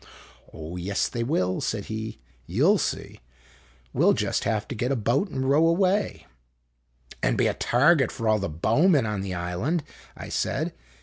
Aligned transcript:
"Oh, 0.51 0.77
yes, 0.77 1.07
they 1.07 1.23
will," 1.23 1.61
said 1.61 1.85
he." 1.85 2.17
You 2.47 2.63
will 2.63 2.77
see. 2.79 3.19
We 3.93 4.01
'11 4.01 4.15
just 4.17 4.43
get 4.45 4.63
into 4.71 4.93
a 4.93 4.95
boat 4.95 5.29
and 5.29 5.47
row 5.47 5.67
away." 5.67 6.25
"And 7.21 7.37
be 7.37 7.45
a 7.45 7.53
target 7.53 8.11
for 8.11 8.27
all 8.27 8.39
the 8.39 8.49
bowmen 8.49 9.05
in 9.05 9.21
the 9.21 9.35
island!" 9.35 9.83
I 10.17 10.29
said. 10.29 10.73